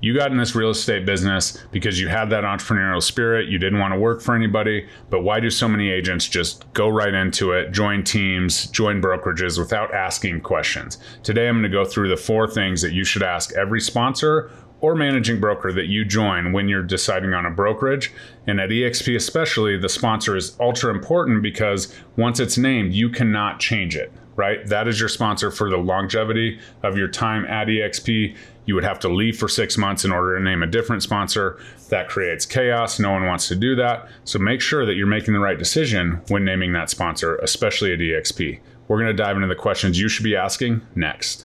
you 0.00 0.14
got 0.14 0.30
in 0.30 0.38
this 0.38 0.54
real 0.54 0.70
estate 0.70 1.04
business 1.04 1.58
because 1.70 2.00
you 2.00 2.08
had 2.08 2.30
that 2.30 2.44
entrepreneurial 2.44 3.02
spirit. 3.02 3.48
You 3.48 3.58
didn't 3.58 3.78
want 3.78 3.92
to 3.92 4.00
work 4.00 4.22
for 4.22 4.34
anybody. 4.34 4.88
But 5.10 5.22
why 5.22 5.40
do 5.40 5.50
so 5.50 5.68
many 5.68 5.90
agents 5.90 6.26
just 6.26 6.70
go 6.72 6.88
right 6.88 7.12
into 7.12 7.52
it, 7.52 7.72
join 7.72 8.02
teams, 8.02 8.66
join 8.66 9.02
brokerages 9.02 9.58
without 9.58 9.92
asking 9.92 10.40
questions? 10.40 10.98
Today, 11.22 11.48
I'm 11.48 11.60
going 11.60 11.64
to 11.64 11.68
go 11.68 11.84
through 11.84 12.08
the 12.08 12.16
four 12.16 12.48
things 12.48 12.80
that 12.82 12.92
you 12.92 13.04
should 13.04 13.22
ask 13.22 13.52
every 13.54 13.80
sponsor 13.80 14.50
or 14.80 14.94
managing 14.94 15.38
broker 15.38 15.72
that 15.72 15.88
you 15.88 16.06
join 16.06 16.52
when 16.52 16.66
you're 16.66 16.82
deciding 16.82 17.34
on 17.34 17.44
a 17.44 17.50
brokerage. 17.50 18.12
And 18.46 18.58
at 18.58 18.70
EXP, 18.70 19.14
especially, 19.14 19.76
the 19.76 19.90
sponsor 19.90 20.34
is 20.36 20.56
ultra 20.58 20.90
important 20.94 21.42
because 21.42 21.94
once 22.16 22.40
it's 22.40 22.56
named, 22.56 22.94
you 22.94 23.10
cannot 23.10 23.60
change 23.60 23.94
it 23.94 24.10
right? 24.36 24.66
That 24.66 24.88
is 24.88 24.98
your 24.98 25.08
sponsor 25.08 25.50
for 25.50 25.70
the 25.70 25.76
longevity 25.76 26.60
of 26.82 26.96
your 26.96 27.08
time 27.08 27.44
at 27.46 27.68
EXP. 27.68 28.36
You 28.66 28.74
would 28.74 28.84
have 28.84 29.00
to 29.00 29.08
leave 29.08 29.36
for 29.36 29.48
six 29.48 29.76
months 29.76 30.04
in 30.04 30.12
order 30.12 30.38
to 30.38 30.44
name 30.44 30.62
a 30.62 30.66
different 30.66 31.02
sponsor. 31.02 31.58
That 31.88 32.08
creates 32.08 32.46
chaos. 32.46 32.98
No 32.98 33.10
one 33.10 33.26
wants 33.26 33.48
to 33.48 33.56
do 33.56 33.74
that. 33.76 34.08
So 34.24 34.38
make 34.38 34.60
sure 34.60 34.86
that 34.86 34.94
you're 34.94 35.06
making 35.06 35.34
the 35.34 35.40
right 35.40 35.58
decision 35.58 36.20
when 36.28 36.44
naming 36.44 36.72
that 36.74 36.90
sponsor, 36.90 37.36
especially 37.36 37.92
at 37.92 37.98
EXP. 37.98 38.60
We're 38.88 38.98
going 38.98 39.14
to 39.14 39.22
dive 39.22 39.36
into 39.36 39.48
the 39.48 39.54
questions 39.54 39.98
you 39.98 40.08
should 40.08 40.24
be 40.24 40.36
asking 40.36 40.82
next. 40.94 41.42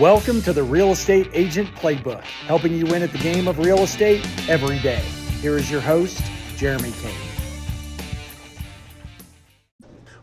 Welcome 0.00 0.42
to 0.42 0.52
the 0.52 0.62
Real 0.62 0.90
Estate 0.90 1.28
Agent 1.32 1.68
Playbook, 1.76 2.22
helping 2.46 2.74
you 2.74 2.84
win 2.86 3.02
at 3.02 3.12
the 3.12 3.18
game 3.18 3.46
of 3.46 3.60
real 3.60 3.78
estate 3.78 4.26
every 4.48 4.80
day. 4.80 5.02
Here 5.40 5.56
is 5.56 5.70
your 5.70 5.80
host, 5.80 6.20
Jeremy 6.56 6.92
Kane. 7.00 7.33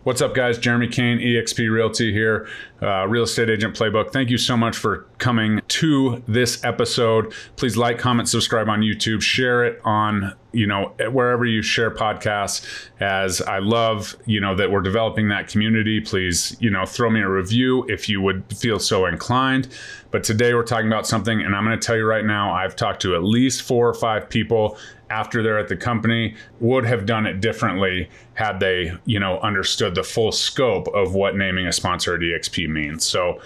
What's 0.03 0.19
up, 0.19 0.33
guys? 0.33 0.57
Jeremy 0.57 0.87
Kane, 0.87 1.19
eXp 1.19 1.71
Realty 1.71 2.11
here, 2.11 2.47
uh, 2.81 3.07
Real 3.07 3.21
Estate 3.21 3.51
Agent 3.51 3.77
Playbook. 3.77 4.11
Thank 4.11 4.31
you 4.31 4.37
so 4.39 4.57
much 4.57 4.75
for 4.75 5.05
coming 5.19 5.61
to 5.67 6.23
this 6.27 6.63
episode. 6.63 7.31
Please 7.55 7.77
like, 7.77 7.99
comment, 7.99 8.27
subscribe 8.27 8.67
on 8.67 8.81
YouTube, 8.81 9.21
share 9.21 9.63
it 9.63 9.79
on 9.83 10.33
you 10.53 10.65
know 10.65 10.93
wherever 11.11 11.45
you 11.45 11.61
share 11.61 11.91
podcasts. 11.91 12.65
As 12.99 13.41
I 13.43 13.59
love 13.59 14.15
you 14.25 14.41
know 14.41 14.55
that 14.55 14.71
we're 14.71 14.81
developing 14.81 15.29
that 15.29 15.47
community. 15.47 16.01
Please 16.01 16.57
you 16.59 16.71
know 16.71 16.83
throw 16.87 17.11
me 17.11 17.21
a 17.21 17.29
review 17.29 17.85
if 17.87 18.09
you 18.09 18.21
would 18.21 18.43
feel 18.57 18.79
so 18.79 19.05
inclined. 19.05 19.67
But 20.09 20.23
today 20.23 20.55
we're 20.55 20.63
talking 20.63 20.87
about 20.87 21.05
something, 21.05 21.41
and 21.41 21.55
I'm 21.55 21.63
going 21.63 21.79
to 21.79 21.85
tell 21.85 21.95
you 21.95 22.05
right 22.05 22.25
now. 22.25 22.51
I've 22.51 22.75
talked 22.75 23.03
to 23.03 23.15
at 23.15 23.23
least 23.23 23.61
four 23.61 23.87
or 23.87 23.93
five 23.93 24.29
people 24.29 24.79
after 25.11 25.43
they're 25.43 25.59
at 25.59 25.67
the 25.67 25.75
company 25.75 26.33
would 26.61 26.85
have 26.85 27.05
done 27.05 27.25
it 27.25 27.41
differently 27.41 28.09
had 28.35 28.61
they, 28.61 28.93
you 29.05 29.19
know, 29.19 29.39
understood 29.41 29.93
the 29.93 30.03
full 30.03 30.31
scope 30.31 30.87
of 30.93 31.13
what 31.13 31.35
naming 31.35 31.67
a 31.67 31.71
sponsor 31.73 32.15
at 32.15 32.21
EXP 32.21 32.69
means. 32.69 33.05
So 33.05 33.41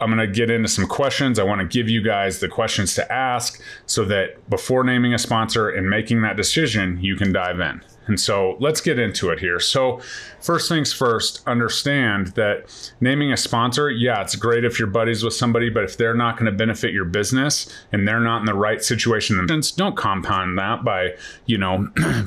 I'm 0.00 0.12
going 0.12 0.18
to 0.18 0.32
get 0.32 0.50
into 0.50 0.68
some 0.68 0.86
questions. 0.86 1.38
I 1.38 1.44
want 1.44 1.60
to 1.60 1.66
give 1.66 1.88
you 1.88 2.02
guys 2.02 2.40
the 2.40 2.48
questions 2.48 2.94
to 2.96 3.12
ask 3.12 3.62
so 3.86 4.04
that 4.06 4.50
before 4.50 4.82
naming 4.82 5.14
a 5.14 5.18
sponsor 5.18 5.70
and 5.70 5.88
making 5.88 6.22
that 6.22 6.36
decision, 6.36 6.98
you 7.00 7.14
can 7.14 7.32
dive 7.32 7.60
in. 7.60 7.80
And 8.06 8.18
so 8.20 8.56
let's 8.60 8.80
get 8.80 8.98
into 8.98 9.30
it 9.30 9.40
here. 9.40 9.58
So, 9.58 10.00
first 10.40 10.68
things 10.68 10.92
first, 10.92 11.42
understand 11.46 12.28
that 12.28 12.92
naming 13.00 13.32
a 13.32 13.36
sponsor, 13.36 13.90
yeah, 13.90 14.22
it's 14.22 14.36
great 14.36 14.64
if 14.64 14.78
you're 14.78 14.88
buddies 14.88 15.24
with 15.24 15.34
somebody, 15.34 15.70
but 15.70 15.84
if 15.84 15.96
they're 15.96 16.14
not 16.14 16.36
going 16.36 16.50
to 16.50 16.56
benefit 16.56 16.92
your 16.92 17.04
business 17.04 17.72
and 17.92 18.06
they're 18.06 18.20
not 18.20 18.40
in 18.40 18.46
the 18.46 18.54
right 18.54 18.82
situation, 18.82 19.46
don't 19.76 19.96
compound 19.96 20.58
that 20.58 20.84
by, 20.84 21.16
you 21.46 21.58
know, 21.58 21.88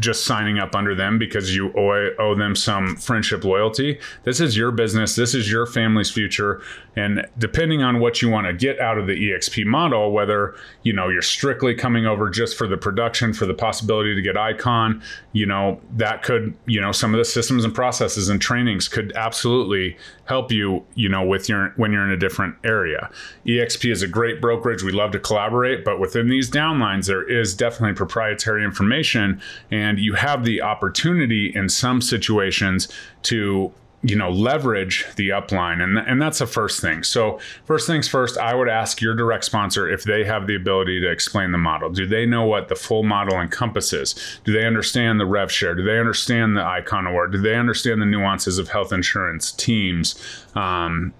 just 0.00 0.24
signing 0.24 0.58
up 0.58 0.74
under 0.74 0.94
them 0.94 1.18
because 1.18 1.54
you 1.54 1.72
owe, 1.76 2.10
owe 2.18 2.34
them 2.34 2.56
some 2.56 2.96
friendship 2.96 3.44
loyalty. 3.44 4.00
This 4.24 4.40
is 4.40 4.56
your 4.56 4.70
business. 4.70 5.14
This 5.14 5.34
is 5.34 5.50
your 5.50 5.66
family's 5.66 6.10
future. 6.10 6.62
And 6.96 7.26
depending 7.38 7.82
on 7.82 8.00
what 8.00 8.20
you 8.20 8.28
want 8.28 8.46
to 8.46 8.52
get 8.52 8.80
out 8.80 8.98
of 8.98 9.06
the 9.06 9.14
EXP 9.14 9.64
model, 9.64 10.12
whether 10.12 10.54
you 10.82 10.92
know 10.92 11.08
you're 11.08 11.22
strictly 11.22 11.74
coming 11.74 12.06
over 12.06 12.28
just 12.28 12.56
for 12.56 12.66
the 12.66 12.76
production, 12.76 13.32
for 13.32 13.46
the 13.46 13.54
possibility 13.54 14.14
to 14.14 14.22
get 14.22 14.36
icon, 14.36 15.02
you 15.32 15.46
know 15.46 15.80
that 15.96 16.22
could 16.22 16.54
you 16.66 16.80
know 16.80 16.92
some 16.92 17.14
of 17.14 17.18
the 17.18 17.24
systems 17.24 17.64
and 17.64 17.74
processes 17.74 18.28
and 18.28 18.40
trainings 18.40 18.88
could 18.88 19.12
absolutely 19.14 19.96
help 20.24 20.52
you 20.52 20.84
you 20.94 21.08
know 21.08 21.24
with 21.24 21.48
your 21.48 21.72
when 21.76 21.92
you're 21.92 22.04
in 22.04 22.10
a 22.10 22.16
different 22.16 22.56
area. 22.64 23.08
EXP 23.46 23.90
is 23.90 24.02
a 24.02 24.08
great 24.08 24.40
brokerage. 24.40 24.82
We 24.82 24.92
love 24.92 25.12
to 25.12 25.20
collaborate, 25.20 25.84
but 25.84 26.00
within 26.00 26.28
these 26.28 26.50
downlines, 26.50 27.06
there 27.06 27.28
is 27.28 27.54
definitely 27.54 27.94
proprietary 27.94 28.64
information, 28.64 29.40
and 29.70 29.89
you 29.98 30.14
have 30.14 30.44
the 30.44 30.62
opportunity 30.62 31.52
in 31.54 31.68
some 31.68 32.00
situations 32.00 32.88
to 33.22 33.72
you 34.02 34.16
know 34.16 34.30
leverage 34.30 35.06
the 35.16 35.28
upline. 35.30 35.82
And 35.82 35.98
and 35.98 36.20
that's 36.20 36.38
the 36.38 36.46
first 36.46 36.80
thing. 36.80 37.02
So 37.02 37.38
first 37.64 37.86
things 37.86 38.08
first 38.08 38.38
i 38.38 38.54
would 38.54 38.68
ask 38.68 39.00
your 39.00 39.14
direct 39.14 39.44
sponsor 39.44 39.88
if 39.88 40.04
they 40.04 40.24
have 40.24 40.46
the 40.46 40.54
ability 40.54 41.00
to 41.00 41.10
explain 41.10 41.52
the 41.52 41.58
model. 41.58 41.90
Do 41.90 42.06
they 42.06 42.26
know 42.26 42.44
what 42.44 42.68
the 42.68 42.76
full 42.76 43.02
model 43.02 43.40
encompasses? 43.40 44.14
Do 44.44 44.52
they 44.52 44.66
understand 44.66 45.20
the 45.20 45.26
rev 45.26 45.52
share? 45.52 45.74
Do 45.74 45.82
they 45.82 45.98
understand 45.98 46.56
the 46.56 46.64
icon 46.64 47.06
award? 47.06 47.32
Do 47.32 47.38
they 47.38 47.56
understand 47.56 48.00
the 48.00 48.06
nuances 48.06 48.58
of 48.58 48.68
health 48.68 48.92
insurance 48.92 49.52
teams? 49.52 50.14
Um, 50.54 51.12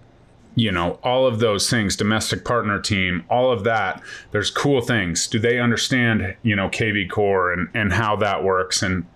you 0.54 0.72
know 0.72 0.98
all 1.02 1.26
of 1.26 1.38
those 1.38 1.70
things 1.70 1.96
domestic 1.96 2.44
partner 2.44 2.80
team 2.80 3.24
all 3.30 3.52
of 3.52 3.64
that 3.64 4.02
there's 4.32 4.50
cool 4.50 4.80
things 4.80 5.26
do 5.26 5.38
they 5.38 5.58
understand 5.58 6.36
you 6.42 6.56
know 6.56 6.68
kvCORE 6.68 7.52
and 7.52 7.68
and 7.74 7.92
how 7.92 8.16
that 8.16 8.42
works 8.42 8.82
and 8.82 9.06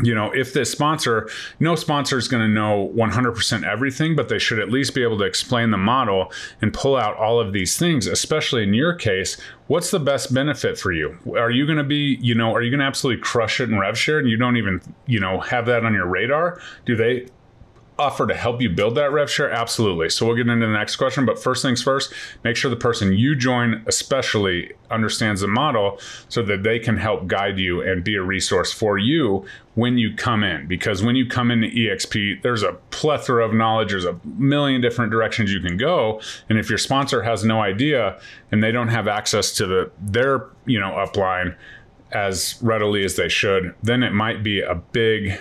you 0.00 0.14
know, 0.14 0.30
if 0.32 0.52
this 0.52 0.70
sponsor, 0.70 1.28
no 1.58 1.74
sponsor 1.74 2.18
is 2.18 2.28
going 2.28 2.42
to 2.42 2.48
know 2.48 2.92
100% 2.94 3.64
everything, 3.64 4.14
but 4.14 4.28
they 4.28 4.38
should 4.38 4.60
at 4.60 4.70
least 4.70 4.94
be 4.94 5.02
able 5.02 5.18
to 5.18 5.24
explain 5.24 5.70
the 5.70 5.76
model 5.76 6.32
and 6.62 6.72
pull 6.72 6.96
out 6.96 7.16
all 7.16 7.40
of 7.40 7.52
these 7.52 7.76
things, 7.76 8.06
especially 8.06 8.62
in 8.62 8.74
your 8.74 8.94
case. 8.94 9.40
What's 9.66 9.90
the 9.90 9.98
best 9.98 10.32
benefit 10.32 10.78
for 10.78 10.92
you? 10.92 11.18
Are 11.36 11.50
you 11.50 11.66
going 11.66 11.78
to 11.78 11.84
be, 11.84 12.18
you 12.20 12.34
know, 12.34 12.54
are 12.54 12.62
you 12.62 12.70
going 12.70 12.80
to 12.80 12.86
absolutely 12.86 13.22
crush 13.22 13.60
it 13.60 13.70
in 13.70 13.78
rev 13.78 13.98
share 13.98 14.18
and 14.18 14.28
you 14.28 14.36
don't 14.36 14.56
even, 14.56 14.80
you 15.06 15.18
know, 15.18 15.40
have 15.40 15.66
that 15.66 15.84
on 15.84 15.92
your 15.94 16.06
radar? 16.06 16.60
Do 16.86 16.94
they 16.94 17.26
offer 17.98 18.26
to 18.26 18.34
help 18.34 18.62
you 18.62 18.70
build 18.70 18.94
that 18.94 19.12
rev 19.12 19.30
share? 19.30 19.50
Absolutely. 19.50 20.08
So 20.08 20.24
we'll 20.24 20.36
get 20.36 20.46
into 20.46 20.66
the 20.66 20.72
next 20.72 20.96
question. 20.96 21.26
But 21.26 21.38
first 21.42 21.62
things 21.62 21.82
first, 21.82 22.12
make 22.44 22.56
sure 22.56 22.70
the 22.70 22.76
person 22.76 23.12
you 23.12 23.34
join, 23.34 23.82
especially, 23.86 24.72
understands 24.90 25.40
the 25.40 25.48
model 25.48 25.98
so 26.28 26.42
that 26.42 26.62
they 26.62 26.78
can 26.78 26.96
help 26.96 27.26
guide 27.26 27.58
you 27.58 27.80
and 27.80 28.04
be 28.04 28.14
a 28.14 28.22
resource 28.22 28.72
for 28.72 28.98
you 28.98 29.44
when 29.74 29.98
you 29.98 30.14
come 30.14 30.44
in. 30.44 30.66
Because 30.66 31.02
when 31.02 31.16
you 31.16 31.26
come 31.26 31.50
into 31.50 31.68
EXP, 31.68 32.42
there's 32.42 32.62
a 32.62 32.72
plethora 32.90 33.44
of 33.44 33.52
knowledge, 33.52 33.90
there's 33.90 34.04
a 34.04 34.18
million 34.24 34.80
different 34.80 35.10
directions 35.10 35.52
you 35.52 35.60
can 35.60 35.76
go. 35.76 36.20
And 36.48 36.58
if 36.58 36.68
your 36.68 36.78
sponsor 36.78 37.22
has 37.22 37.44
no 37.44 37.60
idea 37.60 38.20
and 38.52 38.62
they 38.62 38.72
don't 38.72 38.88
have 38.88 39.08
access 39.08 39.52
to 39.54 39.66
the 39.66 39.90
their, 40.00 40.46
you 40.66 40.78
know, 40.78 40.92
upline 40.92 41.56
as 42.12 42.56
readily 42.62 43.04
as 43.04 43.16
they 43.16 43.28
should, 43.28 43.74
then 43.82 44.02
it 44.02 44.12
might 44.12 44.42
be 44.42 44.60
a 44.60 44.74
big, 44.74 45.38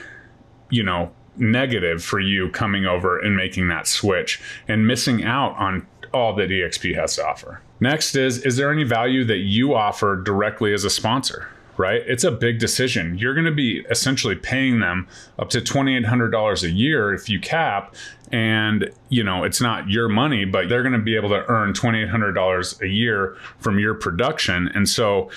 you 0.69 0.83
know, 0.83 1.11
negative 1.39 2.03
for 2.03 2.19
you 2.19 2.49
coming 2.49 2.85
over 2.85 3.19
and 3.19 3.35
making 3.35 3.67
that 3.69 3.87
switch 3.87 4.41
and 4.67 4.87
missing 4.87 5.23
out 5.23 5.55
on 5.57 5.85
all 6.13 6.35
that 6.35 6.49
EXP 6.49 6.95
has 6.95 7.15
to 7.15 7.25
offer. 7.25 7.61
Next 7.79 8.15
is 8.15 8.43
Is 8.43 8.57
there 8.57 8.71
any 8.71 8.83
value 8.83 9.23
that 9.25 9.37
you 9.37 9.75
offer 9.75 10.15
directly 10.15 10.73
as 10.73 10.83
a 10.83 10.89
sponsor? 10.89 11.49
Right? 11.77 12.01
It's 12.07 12.23
a 12.23 12.31
big 12.31 12.57
decision. 12.57 13.19
You're 13.19 13.35
going 13.35 13.45
to 13.45 13.51
be 13.51 13.85
essentially 13.91 14.33
paying 14.33 14.79
them 14.79 15.07
up 15.37 15.51
to 15.51 15.61
$2,800 15.61 16.63
a 16.63 16.71
year 16.71 17.13
if 17.13 17.29
you 17.29 17.39
cap. 17.39 17.93
And, 18.31 18.89
you 19.09 19.23
know, 19.23 19.43
it's 19.43 19.61
not 19.61 19.87
your 19.87 20.09
money, 20.09 20.43
but 20.43 20.69
they're 20.69 20.81
going 20.81 20.93
to 20.93 20.99
be 20.99 21.15
able 21.15 21.29
to 21.29 21.45
earn 21.47 21.73
$2,800 21.73 22.81
a 22.81 22.87
year 22.87 23.37
from 23.59 23.77
your 23.77 23.93
production. 23.93 24.69
And 24.73 24.89
so 24.89 25.29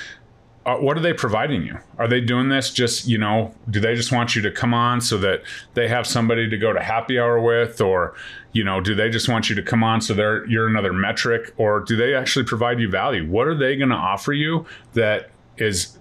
uh, 0.67 0.77
what 0.77 0.97
are 0.97 1.01
they 1.01 1.15
providing 1.15 1.63
you? 1.63 1.79
Are 1.99 2.07
they 2.07 2.21
doing 2.21 2.51
this 2.51 2.71
just, 2.71 3.07
you 3.09 3.17
know, 3.17 3.55
do 3.71 3.81
they 3.81 3.95
just 3.95 4.13
want 4.13 4.37
you 4.37 4.43
to 4.43 4.51
come 4.51 4.75
on 4.75 5.01
so 5.01 5.17
that 5.19 5.43
they 5.75 5.89
have 5.89 6.07
somebody 6.07 6.51
to 6.51 6.59
go 6.59 6.73
to 6.73 6.81
happy 6.83 7.19
hour 7.19 7.41
with 7.41 7.81
or, 7.81 8.15
you 8.53 8.63
know, 8.63 8.81
do 8.81 8.95
they 8.95 9.09
just 9.09 9.29
want 9.29 9.49
you 9.49 9.57
to 9.57 9.63
come 9.63 9.83
on 9.83 10.03
so 10.03 10.13
they're 10.13 10.47
you're 10.47 10.69
another 10.69 10.93
metric 10.93 11.55
or 11.57 11.81
do 11.81 11.97
they 11.97 12.15
actually 12.15 12.45
provide 12.45 12.79
you 12.79 12.91
value? 12.91 13.27
What 13.27 13.47
are 13.47 13.57
they 13.57 13.77
going 13.77 13.89
to 13.89 13.97
offer 13.97 14.35
you 14.35 14.67
that 14.93 15.31
is 15.57 15.99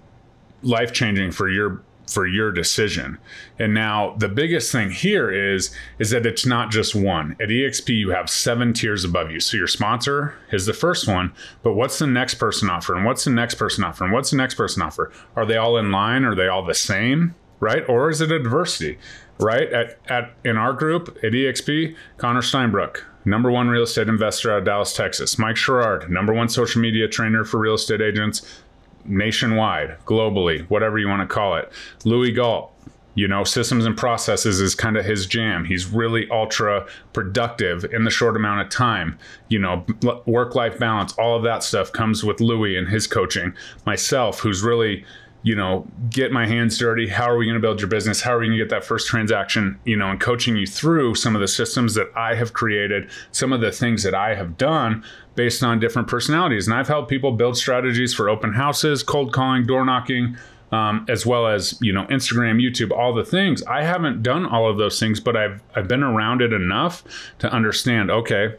life-changing 0.62 1.30
for 1.32 1.48
your 1.48 1.82
for 2.10 2.26
your 2.26 2.50
decision. 2.50 3.18
And 3.58 3.72
now 3.72 4.14
the 4.18 4.28
biggest 4.28 4.72
thing 4.72 4.90
here 4.90 5.30
is 5.30 5.70
is 5.98 6.10
that 6.10 6.26
it's 6.26 6.44
not 6.44 6.70
just 6.70 6.94
one. 6.94 7.36
At 7.40 7.48
EXP 7.48 7.96
you 7.96 8.10
have 8.10 8.28
seven 8.28 8.72
tiers 8.72 9.04
above 9.04 9.30
you. 9.30 9.40
So 9.40 9.56
your 9.56 9.68
sponsor 9.68 10.34
is 10.50 10.66
the 10.66 10.72
first 10.72 11.06
one, 11.06 11.32
but 11.62 11.74
what's 11.74 11.98
the 11.98 12.06
next 12.06 12.34
person 12.34 12.68
offer? 12.68 12.94
And 12.94 13.04
what's 13.04 13.24
the 13.24 13.30
next 13.30 13.54
person 13.54 13.84
offer? 13.84 14.04
And 14.04 14.12
what's 14.12 14.30
the 14.30 14.36
next 14.36 14.54
person 14.54 14.82
offer? 14.82 15.12
Are 15.36 15.46
they 15.46 15.56
all 15.56 15.76
in 15.76 15.92
line? 15.92 16.24
Are 16.24 16.34
they 16.34 16.48
all 16.48 16.64
the 16.64 16.74
same? 16.74 17.34
Right? 17.60 17.88
Or 17.88 18.10
is 18.10 18.20
it 18.20 18.32
a 18.32 18.42
diversity? 18.42 18.98
Right? 19.38 19.72
At 19.72 19.98
at 20.08 20.32
in 20.44 20.56
our 20.56 20.72
group 20.72 21.18
at 21.22 21.32
EXP, 21.32 21.94
Connor 22.16 22.42
Steinbrook, 22.42 23.04
number 23.24 23.50
one 23.50 23.68
real 23.68 23.84
estate 23.84 24.08
investor 24.08 24.52
out 24.52 24.58
of 24.58 24.64
Dallas, 24.64 24.92
Texas. 24.92 25.38
Mike 25.38 25.56
Sherrard, 25.56 26.10
number 26.10 26.32
one 26.32 26.48
social 26.48 26.80
media 26.80 27.08
trainer 27.08 27.44
for 27.44 27.58
real 27.58 27.74
estate 27.74 28.00
agents 28.00 28.62
nationwide, 29.04 29.96
globally, 30.04 30.68
whatever 30.70 30.98
you 30.98 31.08
want 31.08 31.28
to 31.28 31.34
call 31.34 31.56
it. 31.56 31.70
Louis 32.04 32.32
Galt, 32.32 32.72
You 33.16 33.26
know, 33.26 33.42
systems 33.42 33.86
and 33.86 33.96
processes 33.96 34.60
is 34.60 34.74
kind 34.76 34.96
of 34.96 35.04
his 35.04 35.26
jam. 35.26 35.64
He's 35.64 35.86
really 35.86 36.28
ultra 36.30 36.86
productive 37.12 37.84
in 37.92 38.04
the 38.04 38.10
short 38.10 38.36
amount 38.36 38.60
of 38.60 38.68
time. 38.68 39.18
You 39.48 39.58
know, 39.58 39.84
work 40.26 40.54
life 40.54 40.78
balance, 40.78 41.12
all 41.14 41.36
of 41.36 41.42
that 41.42 41.64
stuff 41.64 41.90
comes 41.92 42.22
with 42.22 42.40
Louis 42.40 42.76
and 42.76 42.88
his 42.88 43.08
coaching. 43.08 43.52
Myself, 43.84 44.40
who's 44.40 44.62
really 44.62 45.04
you 45.42 45.54
know, 45.54 45.86
get 46.10 46.32
my 46.32 46.46
hands 46.46 46.76
dirty. 46.76 47.08
How 47.08 47.30
are 47.30 47.36
we 47.36 47.46
going 47.46 47.54
to 47.54 47.60
build 47.60 47.80
your 47.80 47.88
business? 47.88 48.20
How 48.20 48.34
are 48.34 48.38
we 48.38 48.46
going 48.46 48.58
to 48.58 48.64
get 48.64 48.70
that 48.70 48.84
first 48.84 49.06
transaction? 49.06 49.78
You 49.84 49.96
know, 49.96 50.10
and 50.10 50.20
coaching 50.20 50.56
you 50.56 50.66
through 50.66 51.14
some 51.14 51.34
of 51.34 51.40
the 51.40 51.48
systems 51.48 51.94
that 51.94 52.10
I 52.14 52.34
have 52.34 52.52
created, 52.52 53.10
some 53.32 53.52
of 53.52 53.60
the 53.60 53.72
things 53.72 54.02
that 54.02 54.14
I 54.14 54.34
have 54.34 54.58
done 54.58 55.02
based 55.36 55.62
on 55.62 55.80
different 55.80 56.08
personalities. 56.08 56.66
And 56.66 56.76
I've 56.76 56.88
helped 56.88 57.08
people 57.08 57.32
build 57.32 57.56
strategies 57.56 58.12
for 58.12 58.28
open 58.28 58.52
houses, 58.52 59.02
cold 59.02 59.32
calling, 59.32 59.64
door 59.64 59.84
knocking, 59.84 60.36
um, 60.72 61.06
as 61.08 61.24
well 61.24 61.46
as 61.46 61.78
you 61.80 61.92
know 61.92 62.04
Instagram, 62.06 62.60
YouTube, 62.60 62.90
all 62.90 63.14
the 63.14 63.24
things. 63.24 63.62
I 63.64 63.82
haven't 63.82 64.22
done 64.22 64.44
all 64.44 64.70
of 64.70 64.76
those 64.76 65.00
things, 65.00 65.20
but 65.20 65.36
I've 65.36 65.62
I've 65.74 65.88
been 65.88 66.02
around 66.02 66.42
it 66.42 66.52
enough 66.52 67.02
to 67.38 67.50
understand. 67.50 68.10
Okay, 68.10 68.56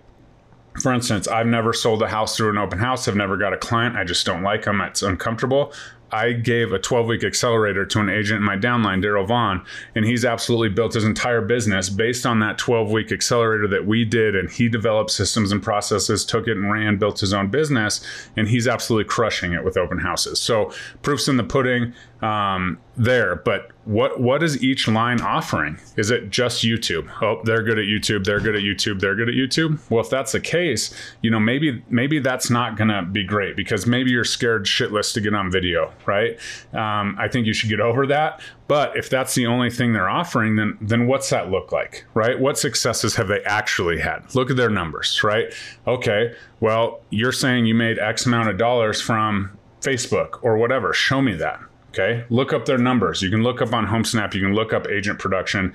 for 0.81 0.93
instance, 0.93 1.27
I've 1.27 1.47
never 1.47 1.73
sold 1.73 2.01
a 2.01 2.07
house 2.07 2.35
through 2.35 2.49
an 2.49 2.57
open 2.57 2.79
house. 2.79 3.07
I've 3.07 3.15
never 3.15 3.37
got 3.37 3.53
a 3.53 3.57
client. 3.57 3.95
I 3.95 4.03
just 4.03 4.25
don't 4.25 4.43
like 4.43 4.63
them. 4.65 4.81
It's 4.81 5.01
uncomfortable. 5.01 5.73
I 6.11 6.33
gave 6.33 6.73
a 6.73 6.79
12 6.79 7.07
week 7.07 7.23
accelerator 7.23 7.85
to 7.85 7.99
an 7.99 8.09
agent 8.09 8.39
in 8.39 8.43
my 8.43 8.57
downline, 8.57 9.03
Daryl 9.03 9.27
Vaughn, 9.27 9.63
and 9.95 10.05
he's 10.05 10.25
absolutely 10.25 10.69
built 10.69 10.93
his 10.93 11.03
entire 11.03 11.41
business 11.41 11.89
based 11.89 12.25
on 12.25 12.39
that 12.39 12.57
12 12.57 12.91
week 12.91 13.11
accelerator 13.11 13.67
that 13.69 13.85
we 13.85 14.05
did. 14.05 14.35
And 14.35 14.49
he 14.49 14.69
developed 14.69 15.11
systems 15.11 15.51
and 15.51 15.61
processes, 15.61 16.25
took 16.25 16.47
it 16.47 16.57
and 16.57 16.71
ran, 16.71 16.97
built 16.97 17.19
his 17.19 17.33
own 17.33 17.49
business, 17.49 18.05
and 18.35 18.47
he's 18.47 18.67
absolutely 18.67 19.09
crushing 19.09 19.53
it 19.53 19.63
with 19.63 19.77
open 19.77 19.99
houses. 19.99 20.39
So, 20.39 20.73
proof's 21.01 21.27
in 21.27 21.37
the 21.37 21.43
pudding 21.43 21.93
um, 22.21 22.79
there. 22.97 23.35
But 23.35 23.70
what 23.85 24.19
what 24.19 24.43
is 24.43 24.63
each 24.63 24.87
line 24.87 25.21
offering? 25.21 25.79
Is 25.97 26.11
it 26.11 26.29
just 26.29 26.63
YouTube? 26.63 27.09
Oh, 27.21 27.41
they're 27.43 27.63
good 27.63 27.79
at 27.79 27.85
YouTube. 27.85 28.23
They're 28.25 28.39
good 28.39 28.55
at 28.55 28.61
YouTube. 28.61 28.99
They're 28.99 29.15
good 29.15 29.29
at 29.29 29.35
YouTube. 29.35 29.79
Well, 29.89 30.01
if 30.01 30.09
that's 30.09 30.33
the 30.33 30.39
case, 30.39 30.93
you 31.21 31.31
know 31.31 31.39
maybe 31.39 31.83
maybe 31.89 32.19
that's 32.19 32.49
not 32.49 32.77
gonna 32.77 33.03
be 33.03 33.23
great 33.23 33.55
because 33.55 33.87
maybe 33.87 34.11
you're 34.11 34.23
scared 34.23 34.65
shitless 34.65 35.13
to 35.13 35.21
get 35.21 35.33
on 35.33 35.51
video, 35.51 35.91
right? 36.05 36.37
Um, 36.73 37.15
I 37.19 37.27
think 37.27 37.47
you 37.47 37.53
should 37.53 37.69
get 37.69 37.79
over 37.79 38.05
that. 38.07 38.41
But 38.67 38.95
if 38.95 39.09
that's 39.09 39.35
the 39.35 39.47
only 39.47 39.69
thing 39.69 39.93
they're 39.93 40.09
offering, 40.09 40.55
then 40.57 40.77
then 40.79 41.07
what's 41.07 41.29
that 41.31 41.49
look 41.49 41.71
like, 41.71 42.05
right? 42.13 42.39
What 42.39 42.59
successes 42.59 43.15
have 43.15 43.27
they 43.27 43.41
actually 43.43 43.99
had? 43.99 44.33
Look 44.35 44.51
at 44.51 44.57
their 44.57 44.69
numbers, 44.69 45.23
right? 45.23 45.53
Okay, 45.87 46.35
well, 46.59 47.01
you're 47.09 47.31
saying 47.31 47.65
you 47.65 47.73
made 47.73 47.97
X 47.97 48.27
amount 48.27 48.49
of 48.49 48.57
dollars 48.57 49.01
from 49.01 49.57
Facebook 49.81 50.39
or 50.43 50.57
whatever. 50.57 50.93
Show 50.93 51.21
me 51.21 51.33
that 51.35 51.59
Okay. 51.91 52.23
Look 52.29 52.53
up 52.53 52.65
their 52.65 52.77
numbers. 52.77 53.21
You 53.21 53.29
can 53.29 53.43
look 53.43 53.61
up 53.61 53.73
on 53.73 53.87
HomeSnap, 53.87 54.33
you 54.33 54.41
can 54.41 54.53
look 54.53 54.73
up 54.73 54.87
agent 54.87 55.19
production 55.19 55.73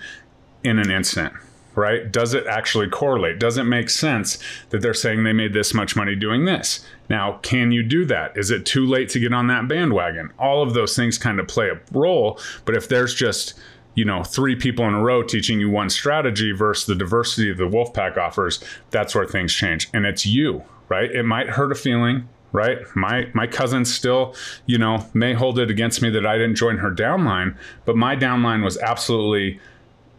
in 0.65 0.79
an 0.79 0.91
instant, 0.91 1.35
right? 1.75 2.11
Does 2.11 2.33
it 2.33 2.47
actually 2.47 2.89
correlate? 2.89 3.39
Does 3.39 3.59
it 3.59 3.65
make 3.65 3.91
sense 3.91 4.39
that 4.71 4.81
they're 4.81 4.95
saying 4.95 5.25
they 5.25 5.35
made 5.35 5.53
this 5.53 5.75
much 5.75 5.95
money 5.95 6.17
doing 6.17 6.47
this? 6.47 6.85
Now, 7.11 7.39
can 7.43 7.71
you 7.71 7.83
do 7.83 8.05
that? 8.07 8.37
Is 8.37 8.51
it 8.51 8.65
too 8.65 8.87
late 8.87 9.11
to 9.11 9.21
get 9.21 9.35
on 9.35 9.47
that 9.49 9.69
bandwagon? 9.69 10.33
All 10.39 10.63
of 10.63 10.75
those 10.75 10.97
things 10.97 11.19
kind 11.19 11.39
of 11.39 11.47
play 11.49 11.69
a 11.69 11.81
role. 11.93 12.41
But 12.65 12.77
if 12.77 12.89
there's 12.89 13.15
just, 13.15 13.55
you 13.95 14.05
know, 14.05 14.25
three 14.25 14.57
people 14.57 14.89
in 14.89 14.95
a 14.95 15.03
row 15.03 15.23
teaching 15.23 15.61
you 15.61 15.69
one 15.69 15.91
strategy 15.91 16.51
versus 16.51 16.87
the 16.87 16.95
diversity 16.95 17.51
of 17.51 17.59
the 17.59 17.69
Wolfpack 17.69 18.17
offers, 18.17 18.65
that's 18.91 19.15
where 19.15 19.27
things 19.27 19.53
change. 19.53 19.89
And 19.93 20.07
it's 20.07 20.25
you, 20.25 20.65
right? 20.89 21.11
It 21.11 21.25
might 21.25 21.51
hurt 21.51 21.73
a 21.73 21.77
feeling 21.77 22.29
right? 22.53 22.79
My 22.95 23.29
my 23.35 23.47
cousin 23.47 23.85
still, 23.85 24.35
you 24.67 24.79
know, 24.79 25.07
may 25.15 25.35
hold 25.35 25.59
it 25.59 25.71
against 25.71 26.03
me 26.03 26.11
that 26.11 26.27
I 26.27 26.37
didn't 26.39 26.57
join 26.57 26.79
her 26.79 26.91
downline, 26.91 27.57
but 27.85 27.97
my 27.97 28.17
downline 28.17 28.65
was 28.65 28.79
absolutely, 28.79 29.61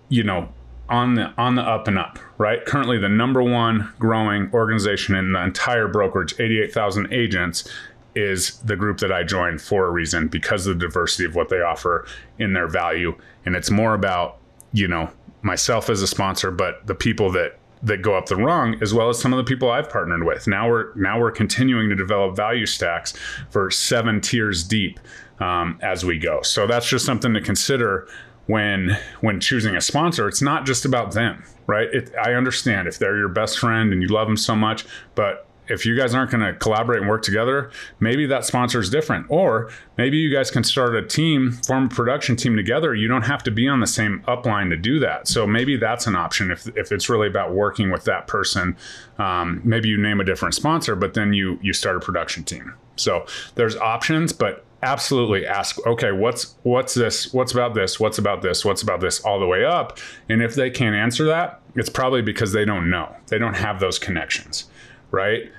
you 0.09 0.23
know, 0.23 0.49
on 0.89 1.15
the 1.15 1.33
on 1.37 1.55
the 1.55 1.61
up 1.61 1.87
and 1.87 1.97
up, 1.97 2.19
right? 2.37 2.63
Currently 2.65 2.97
the 2.99 3.09
number 3.09 3.41
one 3.41 3.91
growing 3.99 4.49
organization 4.53 5.15
in 5.15 5.33
the 5.33 5.43
entire 5.43 5.87
brokerage, 5.87 6.35
88,000 6.39 7.11
agents 7.11 7.69
is 8.15 8.57
the 8.59 8.75
group 8.75 8.97
that 8.99 9.11
I 9.11 9.23
joined 9.23 9.61
for 9.61 9.85
a 9.85 9.91
reason 9.91 10.27
because 10.27 10.65
of 10.65 10.79
the 10.79 10.87
diversity 10.87 11.25
of 11.25 11.35
what 11.35 11.49
they 11.49 11.61
offer 11.61 12.07
in 12.39 12.53
their 12.53 12.67
value 12.67 13.15
and 13.45 13.55
it's 13.55 13.69
more 13.69 13.93
about, 13.93 14.39
you 14.73 14.87
know, 14.87 15.09
myself 15.41 15.89
as 15.89 16.01
a 16.01 16.07
sponsor, 16.07 16.51
but 16.51 16.85
the 16.85 16.95
people 16.95 17.31
that 17.31 17.57
that 17.83 18.01
go 18.01 18.15
up 18.15 18.27
the 18.27 18.35
rung 18.35 18.81
as 18.81 18.93
well 18.93 19.09
as 19.09 19.19
some 19.19 19.33
of 19.33 19.37
the 19.37 19.43
people 19.43 19.69
I've 19.69 19.89
partnered 19.89 20.23
with. 20.23 20.47
Now 20.47 20.69
we're 20.69 20.93
now 20.95 21.19
we're 21.19 21.31
continuing 21.31 21.89
to 21.89 21.95
develop 21.95 22.35
value 22.35 22.65
stacks 22.65 23.13
for 23.49 23.69
seven 23.69 24.21
tiers 24.21 24.63
deep 24.63 24.99
um, 25.39 25.79
as 25.81 26.03
we 26.03 26.17
go. 26.17 26.41
So 26.41 26.67
that's 26.67 26.87
just 26.87 27.05
something 27.05 27.33
to 27.33 27.41
consider 27.41 28.07
when 28.47 28.97
when 29.21 29.39
choosing 29.39 29.75
a 29.75 29.81
sponsor. 29.81 30.27
It's 30.27 30.41
not 30.41 30.65
just 30.65 30.85
about 30.85 31.11
them, 31.11 31.43
right? 31.67 31.87
It, 31.93 32.13
I 32.21 32.33
understand 32.33 32.87
if 32.87 32.97
they're 32.97 33.17
your 33.17 33.29
best 33.29 33.59
friend 33.59 33.93
and 33.93 34.01
you 34.01 34.07
love 34.07 34.27
them 34.27 34.37
so 34.37 34.55
much, 34.55 34.85
but 35.15 35.46
if 35.69 35.85
you 35.85 35.97
guys 35.97 36.13
aren't 36.13 36.31
going 36.31 36.43
to 36.43 36.53
collaborate 36.59 37.01
and 37.01 37.09
work 37.09 37.21
together, 37.21 37.71
maybe 37.99 38.25
that 38.27 38.45
sponsor 38.45 38.79
is 38.79 38.89
different. 38.89 39.25
Or 39.29 39.69
maybe 39.97 40.17
you 40.17 40.33
guys 40.33 40.51
can 40.51 40.63
start 40.63 40.95
a 40.95 41.05
team, 41.05 41.51
form 41.51 41.85
a 41.85 41.89
production 41.89 42.35
team 42.35 42.55
together. 42.55 42.93
You 42.93 43.07
don't 43.07 43.23
have 43.23 43.43
to 43.43 43.51
be 43.51 43.67
on 43.67 43.79
the 43.79 43.87
same 43.87 44.23
upline 44.27 44.69
to 44.69 44.77
do 44.77 44.99
that. 44.99 45.27
So 45.27 45.45
maybe 45.47 45.77
that's 45.77 46.07
an 46.07 46.15
option 46.15 46.51
if, 46.51 46.67
if 46.77 46.91
it's 46.91 47.09
really 47.09 47.27
about 47.27 47.53
working 47.53 47.91
with 47.91 48.03
that 48.05 48.27
person. 48.27 48.75
Um, 49.17 49.61
maybe 49.63 49.89
you 49.89 49.97
name 49.97 50.19
a 50.19 50.23
different 50.23 50.55
sponsor, 50.55 50.95
but 50.95 51.13
then 51.13 51.33
you 51.33 51.59
you 51.61 51.73
start 51.73 51.95
a 51.97 51.99
production 51.99 52.43
team. 52.43 52.73
So 52.95 53.25
there's 53.55 53.75
options, 53.75 54.33
but 54.33 54.65
absolutely 54.83 55.45
ask 55.45 55.83
okay 55.87 56.11
what's 56.11 56.55
what's 56.61 56.93
this 56.93 57.33
what's 57.33 57.51
about 57.51 57.73
this 57.73 57.99
what's 57.99 58.19
about 58.19 58.43
this 58.43 58.63
what's 58.63 58.83
about 58.83 59.01
this 59.01 59.19
all 59.21 59.39
the 59.39 59.47
way 59.47 59.65
up 59.65 59.97
and 60.29 60.41
if 60.41 60.53
they 60.53 60.69
can't 60.69 60.95
answer 60.95 61.25
that 61.25 61.59
it's 61.75 61.89
probably 61.89 62.21
because 62.21 62.51
they 62.51 62.63
don't 62.63 62.87
know 62.87 63.15
they 63.27 63.39
don't 63.39 63.55
have 63.55 63.79
those 63.79 63.97
connections 63.97 64.65
right? 65.11 65.51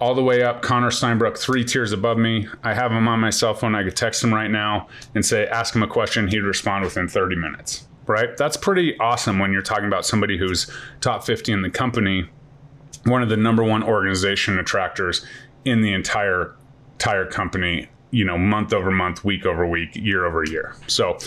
All 0.00 0.14
the 0.14 0.22
way 0.22 0.42
up, 0.42 0.60
Connor 0.60 0.90
Steinbrook, 0.90 1.38
three 1.38 1.64
tiers 1.64 1.92
above 1.92 2.18
me. 2.18 2.48
I 2.62 2.74
have 2.74 2.90
him 2.92 3.08
on 3.08 3.20
my 3.20 3.30
cell 3.30 3.54
phone. 3.54 3.74
I 3.74 3.84
could 3.84 3.96
text 3.96 4.22
him 4.22 4.34
right 4.34 4.50
now 4.50 4.88
and 5.14 5.24
say, 5.24 5.46
ask 5.46 5.74
him 5.74 5.82
a 5.82 5.86
question. 5.86 6.28
He'd 6.28 6.40
respond 6.40 6.84
within 6.84 7.08
30 7.08 7.36
minutes, 7.36 7.86
right? 8.06 8.36
That's 8.36 8.56
pretty 8.56 8.98
awesome 8.98 9.38
when 9.38 9.52
you're 9.52 9.62
talking 9.62 9.86
about 9.86 10.04
somebody 10.04 10.36
who's 10.36 10.70
top 11.00 11.24
50 11.24 11.52
in 11.52 11.62
the 11.62 11.70
company, 11.70 12.28
one 13.04 13.22
of 13.22 13.28
the 13.28 13.36
number 13.36 13.62
one 13.62 13.82
organization 13.82 14.58
attractors 14.58 15.24
in 15.64 15.80
the 15.80 15.92
entire 15.92 16.56
entire 16.94 17.26
company 17.26 17.88
you 18.14 18.24
know 18.24 18.38
month 18.38 18.72
over 18.72 18.92
month 18.92 19.24
week 19.24 19.44
over 19.44 19.66
week 19.66 19.96
year 19.96 20.24
over 20.24 20.44
year. 20.44 20.74
So 20.86 21.18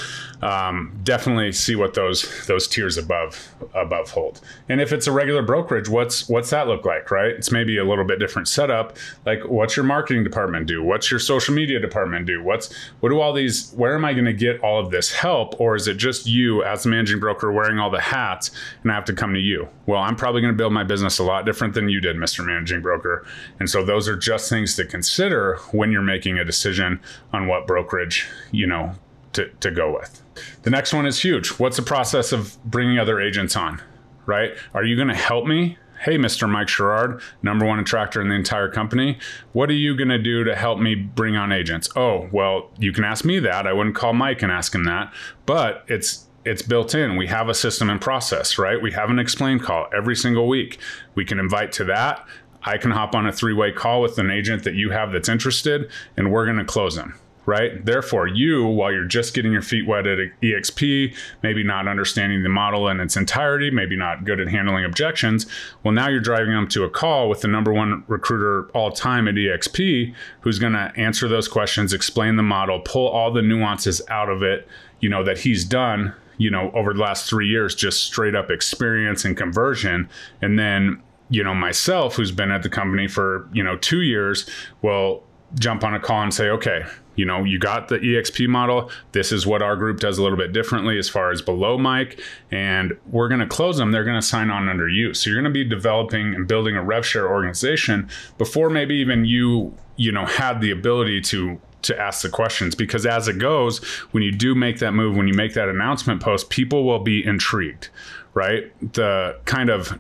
um, 0.42 0.98
definitely 1.04 1.52
see 1.52 1.76
what 1.76 1.96
those 1.96 2.46
those 2.48 2.68
tiers 2.68 2.98
above 2.98 3.54
above 3.74 4.12
hold. 4.12 4.40
And 4.70 4.80
if 4.80 4.94
it's 4.94 5.06
a 5.06 5.12
regular 5.12 5.42
brokerage 5.42 5.90
what's 5.90 6.30
what's 6.30 6.50
that 6.52 6.68
look 6.68 6.86
like 6.86 7.12
right? 7.12 7.32
It's 7.32 7.52
maybe 7.52 7.78
a 7.78 7.84
little 7.84 8.06
bit 8.06 8.20
different 8.20 8.48
setup. 8.48 8.96
Like 9.26 9.42
what's 9.46 9.76
your 9.76 9.86
marketing 9.86 10.24
department 10.24 10.66
do? 10.68 10.82
What's 10.82 11.12
your 11.12 11.20
social 11.20 11.54
media 11.54 11.80
department 11.80 12.26
do? 12.26 12.42
What's 12.42 12.74
what 13.02 13.10
do 13.10 13.20
all 13.20 13.34
these 13.34 13.72
where 13.74 13.94
am 13.94 14.06
i 14.06 14.14
going 14.14 14.26
to 14.26 14.34
get 14.34 14.62
all 14.62 14.80
of 14.80 14.90
this 14.92 15.12
help? 15.12 15.60
Or 15.60 15.76
is 15.76 15.88
it 15.88 15.98
just 15.98 16.26
you 16.26 16.64
as 16.64 16.86
a 16.86 16.90
managing 16.90 17.20
broker 17.20 17.52
wearing 17.52 17.80
all 17.80 17.90
the 17.90 18.00
hats 18.00 18.52
and 18.84 18.92
i 18.92 18.96
have 18.96 19.06
to 19.06 19.14
come 19.14 19.34
to 19.34 19.42
you? 19.42 19.68
Well 19.88 20.02
i'm 20.02 20.16
probably 20.16 20.40
going 20.42 20.54
to 20.54 20.58
build 20.58 20.72
my 20.72 20.86
business 20.86 21.20
a 21.20 21.24
lot 21.24 21.46
different 21.46 21.74
than 21.74 21.90
you 21.90 22.00
did 22.00 22.16
mr 22.16 22.46
managing 22.46 22.82
broker. 22.82 23.26
And 23.60 23.70
so 23.70 23.84
those 23.84 24.08
are 24.08 24.16
just 24.16 24.50
things 24.50 24.76
to 24.78 24.86
consider 24.86 25.58
when 25.72 25.92
you're 25.92 26.02
making 26.02 26.40
a 26.40 26.46
decision 26.46 26.77
decision 26.78 27.00
on 27.34 27.48
what 27.48 27.68
brokerage, 27.68 28.28
you 28.52 28.68
know, 28.68 28.94
to, 29.34 29.50
to 29.60 29.72
go 29.72 29.94
with. 29.94 30.22
The 30.64 30.70
next 30.70 30.94
one 30.94 31.06
is 31.06 31.24
huge. 31.24 31.50
What's 31.60 31.78
the 31.78 31.84
process 31.84 32.32
of 32.32 32.58
bringing 32.64 33.00
other 33.00 33.20
agents 33.20 33.56
on, 33.56 33.82
right? 34.26 34.52
Are 34.74 34.84
you 34.84 34.96
going 34.96 35.08
to 35.08 35.16
help 35.16 35.46
me? 35.46 35.78
Hey, 36.00 36.18
Mr. 36.18 36.48
Mike 36.48 36.70
Sherrard, 36.70 37.22
number 37.42 37.66
one 37.66 37.80
attractor 37.80 38.22
in 38.22 38.30
the 38.30 38.36
entire 38.36 38.70
company. 38.70 39.18
What 39.54 39.70
are 39.72 39.74
you 39.74 39.98
going 39.98 40.10
to 40.10 40.20
do 40.20 40.44
to 40.44 40.56
help 40.56 40.80
me 40.80 40.94
bring 40.94 41.36
on 41.36 41.52
agents? 41.52 41.90
Oh, 41.96 42.30
well, 42.32 42.70
you 42.78 42.92
can 42.92 43.04
ask 43.04 43.26
me 43.26 43.40
that. 43.40 43.66
I 43.66 43.74
wouldn't 43.74 43.96
call 43.96 44.14
Mike 44.14 44.44
and 44.44 44.52
ask 44.52 44.76
him 44.76 44.84
that, 44.84 45.12
but 45.48 45.84
it's 45.88 46.28
it's 46.46 46.62
built 46.62 46.96
in. 46.96 47.18
We 47.18 47.28
have 47.28 47.50
a 47.50 47.54
system 47.54 47.90
and 47.90 48.00
process, 48.00 48.58
right? 48.58 48.82
We 48.82 48.94
have 48.94 49.10
an 49.10 49.20
explain 49.20 49.60
call 49.60 49.88
every 49.94 50.16
single 50.16 50.48
week. 50.48 50.78
We 51.14 51.26
can 51.26 51.40
invite 51.40 51.74
to 51.74 51.84
that. 51.86 52.26
I 52.68 52.78
can 52.78 52.92
hop 52.92 53.16
on 53.16 53.26
a 53.26 53.32
three 53.32 53.54
way 53.54 53.72
call 53.72 54.02
with 54.02 54.20
an 54.20 54.30
agent 54.30 54.66
that 54.66 54.76
you 54.76 54.92
have 54.92 55.14
that's 55.14 55.30
interested, 55.30 55.90
and 56.18 56.32
we're 56.32 56.46
going 56.46 56.58
to 56.58 56.66
close 56.66 56.96
them. 56.96 57.16
Right. 57.46 57.86
Therefore, 57.86 58.28
you, 58.28 58.66
while 58.66 58.92
you're 58.92 59.06
just 59.06 59.34
getting 59.34 59.54
your 59.54 59.62
feet 59.62 59.88
wet 59.88 60.06
at 60.06 60.20
EXP, 60.42 61.16
maybe 61.42 61.64
not 61.64 61.88
understanding 61.88 62.44
the 62.44 62.50
model 62.50 62.90
in 62.90 63.00
its 63.00 63.16
entirety, 63.16 63.72
maybe 63.72 63.96
not 63.96 64.26
good 64.26 64.42
at 64.42 64.50
handling 64.50 64.84
objections, 64.84 65.46
well, 65.82 65.94
now 65.94 66.10
you're 66.10 66.20
driving 66.20 66.52
them 66.52 66.68
to 66.68 66.84
a 66.84 66.90
call 66.90 67.30
with 67.30 67.40
the 67.40 67.48
number 67.48 67.72
one 67.72 68.04
recruiter 68.08 68.70
all 68.72 68.92
time 68.92 69.30
at 69.30 69.36
EXP 69.36 70.14
who's 70.42 70.60
going 70.60 70.74
to 70.74 70.92
answer 70.98 71.30
those 71.30 71.48
questions, 71.48 71.94
explain 71.94 72.36
the 72.36 72.44
model, 72.44 72.82
pull 72.82 73.08
all 73.08 73.32
the 73.32 73.42
nuances 73.42 74.02
out 74.10 74.28
of 74.28 74.44
it, 74.44 74.68
you 75.00 75.08
know, 75.08 75.24
that 75.24 75.40
he's 75.40 75.64
done 75.64 76.14
you 76.38 76.52
know 76.52 76.70
over 76.76 76.94
the 76.94 77.00
last 77.00 77.28
three 77.28 77.48
years 77.48 77.74
just 77.74 78.04
straight 78.04 78.36
up 78.36 78.52
experience 78.52 79.26
and 79.26 79.36
conversion 79.36 80.08
and 80.42 80.60
then 80.60 81.02
you 81.30 81.44
know, 81.44 81.54
myself, 81.54 82.16
who's 82.16 82.32
been 82.32 82.52
at 82.52 82.64
the 82.64 82.70
company 82.70 83.08
for, 83.08 83.50
you 83.54 83.64
know, 83.64 83.78
two 83.78 84.02
years, 84.02 84.50
will 84.82 85.24
jump 85.56 85.84
on 85.84 85.94
a 85.94 86.00
call 86.00 86.22
and 86.22 86.34
say, 86.34 86.50
okay, 86.50 86.86
you 87.16 87.26
know, 87.26 87.44
you 87.44 87.58
got 87.58 87.88
the 87.88 87.98
EXP 87.98 88.48
model. 88.48 88.92
This 89.12 89.32
is 89.32 89.46
what 89.46 89.62
our 89.62 89.76
group 89.76 90.00
does 90.00 90.18
a 90.18 90.24
little 90.24 90.38
bit 90.38 90.54
differently 90.54 90.98
as 90.98 91.10
far 91.10 91.32
as 91.32 91.42
below 91.42 91.78
Mike. 91.78 92.22
And 92.52 92.96
we're 93.08 93.28
going 93.28 93.42
to 93.42 93.48
close 93.48 93.78
them. 93.78 93.92
They're 93.92 94.04
going 94.04 94.20
to 94.20 94.26
sign 94.26 94.50
on 94.52 94.70
under 94.70 94.88
you. 94.88 95.14
So 95.14 95.30
you're 95.30 95.42
going 95.42 95.52
to 95.52 95.58
be 95.58 95.68
developing 95.68 96.36
and 96.36 96.48
building 96.48 96.76
a 96.76 96.84
rev 96.84 97.06
share 97.06 97.28
organization 97.28 98.08
before 98.38 98.70
maybe 98.70 98.96
even 98.96 99.26
you, 99.26 99.76
you 99.96 100.12
know, 100.12 100.26
had 100.26 100.62
the 100.62 100.72
ability 100.72 101.22
to 101.22 101.60
to 101.84 101.98
ask 101.98 102.24
the 102.24 102.30
questions 102.30 102.74
because 102.74 103.06
as 103.06 103.28
it 103.28 103.38
goes 103.38 103.84
when 104.12 104.24
you 104.24 104.32
do 104.32 104.56
make 104.56 104.80
that 104.80 104.94
move 104.94 105.16
when 105.16 105.28
you 105.28 105.34
make 105.34 105.54
that 105.54 105.70
announcement 105.70 106.20
post 106.20 106.50
people 106.50 106.84
will 106.84 107.00
be 107.00 107.24
intrigued 107.24 107.90
right 108.34 108.74
the 108.94 109.40
kind 109.46 109.70
of 109.70 109.98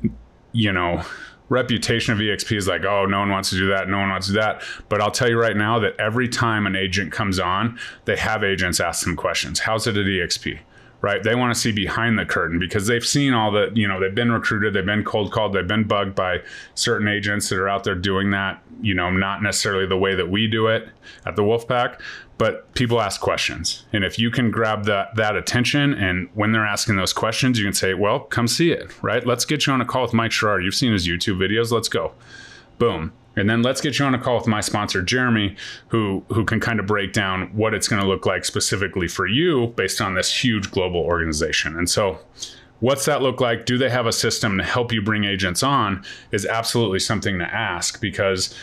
you 0.51 0.71
know 0.71 1.03
reputation 1.49 2.13
of 2.13 2.19
EXP 2.19 2.57
is 2.57 2.67
like, 2.67 2.83
oh, 2.83 3.05
no 3.05 3.19
one 3.19 3.29
wants 3.29 3.49
to 3.51 3.57
do 3.57 3.67
that, 3.67 3.87
no 3.87 3.99
one 3.99 4.09
wants 4.09 4.27
to 4.27 4.33
do 4.33 4.39
that. 4.39 4.61
But 4.89 5.01
I'll 5.01 5.11
tell 5.11 5.29
you 5.29 5.39
right 5.39 5.55
now 5.55 5.79
that 5.79 5.95
every 5.99 6.27
time 6.27 6.67
an 6.67 6.75
agent 6.75 7.11
comes 7.11 7.39
on, 7.39 7.79
they 8.05 8.17
have 8.17 8.43
agents 8.43 8.79
ask 8.79 9.05
them 9.05 9.15
questions. 9.15 9.59
How's 9.59 9.87
it 9.87 9.95
at 9.97 10.05
EXP? 10.05 10.59
Right? 10.99 11.21
They 11.21 11.35
want 11.35 11.53
to 11.53 11.59
see 11.59 11.71
behind 11.71 12.17
the 12.17 12.25
curtain 12.25 12.57
because 12.57 12.87
they've 12.87 13.05
seen 13.05 13.33
all 13.33 13.51
the, 13.51 13.71
you 13.75 13.87
know, 13.87 13.99
they've 13.99 14.15
been 14.15 14.31
recruited, 14.31 14.73
they've 14.73 14.85
been 14.85 15.03
cold 15.03 15.31
called, 15.31 15.53
they've 15.53 15.67
been 15.67 15.83
bugged 15.83 16.15
by 16.15 16.41
certain 16.73 17.07
agents 17.07 17.49
that 17.49 17.59
are 17.59 17.69
out 17.69 17.83
there 17.83 17.93
doing 17.93 18.31
that, 18.31 18.63
you 18.81 18.95
know, 18.95 19.11
not 19.11 19.43
necessarily 19.43 19.85
the 19.85 19.97
way 19.97 20.15
that 20.15 20.29
we 20.29 20.47
do 20.47 20.67
it 20.67 20.89
at 21.25 21.35
the 21.35 21.43
Wolfpack 21.43 21.99
but 22.37 22.71
people 22.75 23.01
ask 23.01 23.19
questions. 23.19 23.85
And 23.93 24.03
if 24.03 24.19
you 24.19 24.29
can 24.29 24.51
grab 24.51 24.85
that 24.85 25.15
that 25.15 25.35
attention 25.35 25.93
and 25.93 26.29
when 26.33 26.51
they're 26.51 26.65
asking 26.65 26.95
those 26.95 27.13
questions 27.13 27.57
you 27.57 27.65
can 27.65 27.73
say 27.73 27.93
well 27.93 28.19
come 28.19 28.47
see 28.47 28.71
it 28.71 28.91
right? 29.01 29.25
Let's 29.25 29.45
get 29.45 29.65
you 29.65 29.73
on 29.73 29.81
a 29.81 29.85
call 29.85 30.03
with 30.03 30.13
mike 30.13 30.31
sherrard. 30.31 30.63
You've 30.63 30.75
seen 30.75 30.93
his 30.93 31.07
youtube 31.07 31.37
videos. 31.37 31.71
Let's 31.71 31.89
go. 31.89 32.13
Boom 32.77 33.11
and 33.37 33.49
then 33.49 33.61
let's 33.61 33.79
get 33.79 33.99
you 33.99 34.05
on 34.05 34.15
a 34.15 34.19
call 34.19 34.35
with 34.35 34.47
my 34.47 34.59
sponsor 34.59 35.01
jeremy 35.01 35.55
who 35.89 36.25
who 36.29 36.43
can 36.43 36.59
kind 36.59 36.79
of 36.79 36.85
break 36.85 37.13
down 37.13 37.43
what 37.55 37.73
it's 37.73 37.87
going 37.87 38.01
to 38.01 38.07
look 38.07 38.25
like 38.25 38.43
specifically 38.43 39.07
for 39.07 39.27
you 39.27 39.67
based 39.77 40.01
on 40.01 40.15
this 40.15 40.43
huge 40.43 40.71
global 40.71 40.99
organization. 40.99 41.77
And 41.77 41.89
so 41.89 42.19
what's 42.79 43.05
that 43.05 43.21
look 43.21 43.39
like? 43.39 43.65
Do 43.65 43.77
they 43.77 43.89
have 43.89 44.07
a 44.07 44.11
system 44.11 44.57
to 44.57 44.63
help 44.63 44.91
you 44.91 45.01
bring 45.01 45.23
agents 45.23 45.63
on? 45.63 46.03
Is 46.31 46.45
absolutely 46.45 46.99
something 46.99 47.39
to 47.39 47.45
ask 47.45 48.01
because 48.01 48.53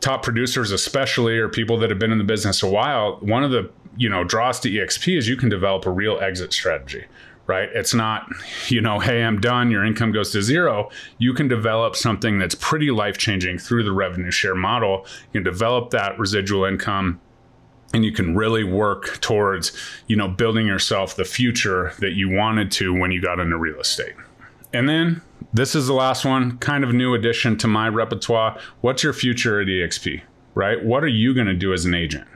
top 0.00 0.22
producers 0.22 0.70
especially 0.70 1.38
or 1.38 1.48
people 1.48 1.78
that 1.78 1.90
have 1.90 1.98
been 1.98 2.12
in 2.12 2.18
the 2.18 2.24
business 2.24 2.62
a 2.62 2.68
while 2.68 3.16
one 3.20 3.42
of 3.42 3.50
the 3.50 3.68
you 3.96 4.08
know 4.08 4.22
draws 4.22 4.60
to 4.60 4.70
exp 4.70 5.18
is 5.18 5.28
you 5.28 5.36
can 5.36 5.48
develop 5.48 5.84
a 5.86 5.90
real 5.90 6.20
exit 6.20 6.52
strategy 6.52 7.04
right 7.48 7.68
it's 7.74 7.92
not 7.92 8.28
you 8.68 8.80
know 8.80 9.00
hey 9.00 9.24
i'm 9.24 9.40
done 9.40 9.70
your 9.70 9.84
income 9.84 10.12
goes 10.12 10.30
to 10.30 10.40
zero 10.40 10.88
you 11.18 11.34
can 11.34 11.48
develop 11.48 11.96
something 11.96 12.38
that's 12.38 12.54
pretty 12.54 12.92
life 12.92 13.18
changing 13.18 13.58
through 13.58 13.82
the 13.82 13.92
revenue 13.92 14.30
share 14.30 14.54
model 14.54 15.04
you 15.32 15.40
can 15.40 15.42
develop 15.42 15.90
that 15.90 16.16
residual 16.18 16.64
income 16.64 17.20
and 17.92 18.04
you 18.04 18.12
can 18.12 18.36
really 18.36 18.62
work 18.62 19.20
towards 19.20 19.72
you 20.06 20.14
know 20.14 20.28
building 20.28 20.66
yourself 20.66 21.16
the 21.16 21.24
future 21.24 21.92
that 21.98 22.12
you 22.12 22.30
wanted 22.30 22.70
to 22.70 22.94
when 22.96 23.10
you 23.10 23.20
got 23.20 23.40
into 23.40 23.56
real 23.56 23.80
estate 23.80 24.14
and 24.72 24.88
then 24.88 25.22
this 25.52 25.74
is 25.74 25.86
the 25.86 25.94
last 25.94 26.24
one, 26.24 26.58
kind 26.58 26.84
of 26.84 26.92
new 26.92 27.14
addition 27.14 27.56
to 27.58 27.68
my 27.68 27.88
repertoire. 27.88 28.58
What's 28.80 29.02
your 29.02 29.12
future 29.12 29.60
at 29.60 29.66
EXP, 29.66 30.22
right? 30.54 30.84
What 30.84 31.02
are 31.02 31.08
you 31.08 31.32
going 31.34 31.46
to 31.46 31.54
do 31.54 31.72
as 31.72 31.84
an 31.84 31.94
agent? 31.94 32.26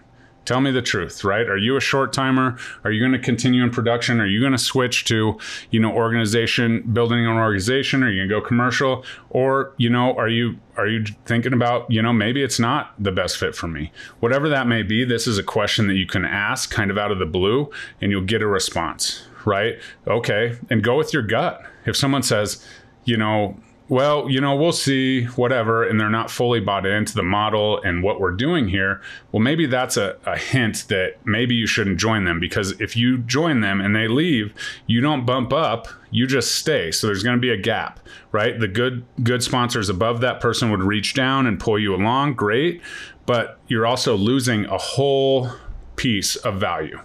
Tell 0.44 0.60
me 0.60 0.72
the 0.72 0.82
truth, 0.82 1.22
right? 1.22 1.48
Are 1.48 1.56
you 1.56 1.76
a 1.76 1.80
short 1.80 2.12
timer? 2.12 2.58
Are 2.84 2.90
you 2.90 3.00
going 3.00 3.12
to 3.12 3.18
continue 3.18 3.62
in 3.62 3.70
production? 3.70 4.20
Are 4.20 4.26
you 4.26 4.40
going 4.40 4.52
to 4.52 4.58
switch 4.58 5.04
to, 5.04 5.38
you 5.70 5.78
know, 5.78 5.92
organization, 5.92 6.82
building 6.92 7.24
an 7.24 7.36
organization? 7.36 8.02
Are 8.02 8.10
you 8.10 8.20
going 8.20 8.28
to 8.28 8.40
go 8.40 8.46
commercial? 8.46 9.04
Or, 9.30 9.72
you 9.76 9.88
know, 9.88 10.16
are 10.16 10.28
you 10.28 10.58
are 10.76 10.86
you 10.88 11.04
thinking 11.26 11.52
about, 11.52 11.90
you 11.90 12.00
know, 12.02 12.12
maybe 12.12 12.42
it's 12.42 12.58
not 12.58 12.94
the 12.98 13.12
best 13.12 13.36
fit 13.36 13.54
for 13.54 13.68
me? 13.68 13.92
Whatever 14.20 14.48
that 14.48 14.66
may 14.66 14.82
be, 14.82 15.04
this 15.04 15.26
is 15.26 15.38
a 15.38 15.42
question 15.42 15.86
that 15.88 15.94
you 15.94 16.06
can 16.06 16.24
ask 16.24 16.70
kind 16.70 16.90
of 16.90 16.98
out 16.98 17.12
of 17.12 17.18
the 17.18 17.26
blue 17.26 17.70
and 18.00 18.10
you'll 18.10 18.22
get 18.22 18.42
a 18.42 18.46
response, 18.46 19.24
right? 19.44 19.78
Okay, 20.06 20.56
and 20.70 20.82
go 20.82 20.96
with 20.96 21.12
your 21.12 21.22
gut. 21.22 21.62
If 21.84 21.96
someone 21.96 22.22
says, 22.22 22.66
you 23.04 23.16
know, 23.16 23.56
well, 23.88 24.30
you 24.30 24.40
know, 24.40 24.56
we'll 24.56 24.72
see, 24.72 25.24
whatever, 25.24 25.84
and 25.84 26.00
they're 26.00 26.08
not 26.08 26.30
fully 26.30 26.60
bought 26.60 26.86
into 26.86 27.14
the 27.14 27.22
model 27.22 27.80
and 27.82 28.02
what 28.02 28.20
we're 28.20 28.32
doing 28.32 28.68
here, 28.68 29.02
well, 29.32 29.42
maybe 29.42 29.66
that's 29.66 29.96
a, 29.96 30.16
a, 30.24 30.38
hint 30.38 30.86
that 30.88 31.16
maybe 31.26 31.54
you 31.54 31.66
shouldn't 31.66 31.98
join 31.98 32.24
them 32.24 32.40
because 32.40 32.80
if 32.80 32.96
you 32.96 33.18
join 33.18 33.60
them 33.60 33.80
and 33.80 33.94
they 33.94 34.08
leave, 34.08 34.54
you 34.86 35.00
don't 35.00 35.26
bump 35.26 35.52
up, 35.52 35.88
you 36.10 36.26
just 36.26 36.54
stay. 36.54 36.90
So 36.90 37.06
there's 37.06 37.22
going 37.22 37.36
to 37.36 37.40
be 37.40 37.50
a 37.50 37.56
gap, 37.56 38.00
right? 38.30 38.58
The 38.58 38.68
good 38.68 39.04
good 39.22 39.42
sponsors 39.42 39.88
above 39.88 40.20
that 40.20 40.40
person 40.40 40.70
would 40.70 40.82
reach 40.82 41.14
down 41.14 41.46
and 41.46 41.58
pull 41.58 41.78
you 41.78 41.94
along, 41.94 42.34
great, 42.34 42.80
but 43.26 43.58
you're 43.68 43.86
also 43.86 44.16
losing 44.16 44.64
a 44.66 44.78
whole 44.78 45.50
piece 45.96 46.36
of 46.36 46.58
value 46.58 46.98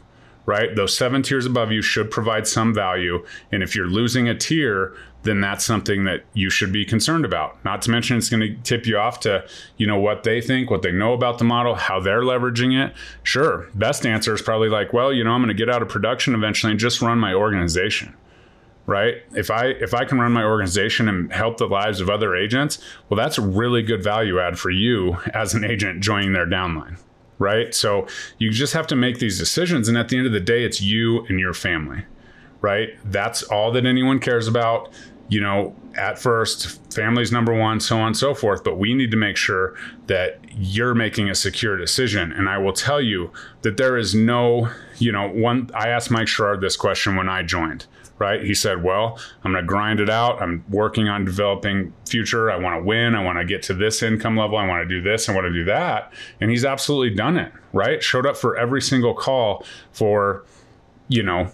right? 0.48 0.78
Those 0.78 0.96
seven 0.98 1.22
tiers 1.22 1.46
above 1.46 1.72
you 1.72 1.82
should 1.82 2.10
provide 2.10 2.48
some 2.48 2.74
value. 2.74 3.24
And 3.52 3.62
if 3.62 3.76
you're 3.76 3.90
losing 3.90 4.28
a 4.30 4.34
tier, 4.34 4.96
then 5.28 5.42
that's 5.42 5.66
something 5.66 6.06
that 6.06 6.24
you 6.34 6.50
should 6.50 6.72
be 6.72 6.86
concerned 6.86 7.26
about. 7.26 7.64
Not 7.64 7.82
to 7.84 7.92
mention 7.92 8.18
it's 8.18 8.30
going 8.30 8.42
to 8.42 8.56
tip 8.64 8.86
you 8.86 8.98
off 8.98 9.20
to, 9.22 9.48
you 9.78 9.86
know, 9.86 10.00
what 10.00 10.24
they 10.24 10.42
think, 10.42 10.70
what 10.70 10.82
they 10.82 10.92
know 10.92 11.14
about 11.14 11.38
the 11.38 11.44
model, 11.44 11.76
how 11.76 12.00
they're 12.00 12.22
leveraging 12.22 12.80
it. 12.80 12.96
Sure, 13.24 13.68
best 13.76 14.06
answer 14.06 14.34
is 14.34 14.42
probably 14.42 14.70
like, 14.70 14.94
well, 14.94 15.14
you 15.14 15.24
know, 15.24 15.32
I'm 15.32 15.42
going 15.42 15.50
to 15.50 15.54
get 15.54 15.70
out 15.70 15.82
of 15.82 15.90
production 15.90 16.34
eventually 16.34 16.72
and 16.72 16.80
just 16.80 17.02
run 17.02 17.20
my 17.20 17.34
organization. 17.34 18.16
Right? 18.86 19.16
If 19.36 19.52
I 19.52 19.66
if 19.66 19.94
I 19.94 20.06
can 20.06 20.18
run 20.18 20.32
my 20.32 20.46
organization 20.46 21.10
and 21.10 21.34
help 21.34 21.58
the 21.58 21.68
lives 21.68 22.00
of 22.00 22.10
other 22.10 22.38
agents, 22.38 22.80
well 23.10 23.18
that's 23.18 23.38
a 23.38 23.42
really 23.42 23.84
good 23.84 24.02
value 24.02 24.40
add 24.40 24.58
for 24.58 24.70
you 24.70 25.18
as 25.34 25.54
an 25.54 25.66
agent 25.66 26.02
joining 26.02 26.32
their 26.32 26.48
downline 26.48 26.98
right? 27.40 27.74
So 27.74 28.08
you 28.38 28.50
just 28.52 28.74
have 28.74 28.88
to 28.88 28.96
make 28.96 29.20
these 29.20 29.38
decisions. 29.38 29.88
And 29.88 29.98
at 29.98 30.10
the 30.10 30.18
end 30.18 30.28
of 30.28 30.34
the 30.34 30.40
day, 30.40 30.64
it's 30.64 30.82
you 30.82 31.26
and 31.26 31.40
your 31.40 31.54
family, 31.54 32.06
right? 32.62 32.98
That's 33.06 33.44
all 33.44 33.72
that 33.74 33.86
anyone 33.86 34.20
cares 34.20 34.48
about 34.48 34.92
you 35.30 35.42
know, 35.42 35.76
at 35.96 36.18
first, 36.18 36.94
family's 36.94 37.32
number 37.32 37.54
one, 37.54 37.80
so 37.80 37.98
on 37.98 38.08
and 38.08 38.18
so 38.18 38.34
forth. 38.34 38.64
But 38.64 38.78
we 38.78 38.94
need 38.94 39.12
to 39.12 39.18
make 39.18 39.36
sure 39.36 39.76
that 40.08 40.40
you're 40.52 40.96
making 40.96 41.30
a 41.30 41.36
secure 41.36 41.76
decision. 41.76 42.32
And 42.32 42.48
I 42.48 42.58
will 42.58 42.74
tell 42.74 43.02
you 43.02 43.32
that 43.64 43.78
there 43.78 43.98
is 43.98 44.16
no, 44.16 44.70
you 45.00 45.12
know, 45.12 45.28
one. 45.28 45.70
I 45.74 45.90
asked 45.90 46.12
Mike 46.12 46.28
Sherrard 46.28 46.62
this 46.62 46.78
question 46.78 47.16
when 47.16 47.28
I 47.28 47.44
joined, 47.44 47.88
right? 48.20 48.42
He 48.42 48.54
said, 48.54 48.84
Well, 48.84 49.20
I'm 49.44 49.52
going 49.52 49.64
to 49.64 49.68
grind 49.68 50.00
it 50.00 50.10
out. 50.10 50.42
I'm 50.42 50.64
working 50.70 51.10
on 51.10 51.26
developing 51.26 51.94
future. 52.08 52.50
I 52.50 52.56
want 52.56 52.80
to 52.80 52.86
win. 52.86 53.14
I 53.14 53.24
want 53.24 53.38
to 53.40 53.46
get 53.46 53.64
to 53.64 53.74
this 53.74 54.02
income 54.02 54.38
level. 54.38 54.58
I 54.58 54.66
want 54.66 54.88
to 54.88 54.96
do 54.96 55.02
this. 55.02 55.28
I 55.28 55.36
want 55.36 55.46
to 55.46 55.54
do 55.54 55.66
that. 55.66 56.14
And 56.40 56.50
he's 56.50 56.64
absolutely 56.64 57.16
done 57.16 57.36
it, 57.36 57.52
right? 57.74 58.02
Showed 58.02 58.26
up 58.26 58.38
for 58.38 58.56
every 58.56 58.82
single 58.82 59.14
call 59.14 59.66
for, 59.92 60.46
you 61.10 61.24
know, 61.24 61.52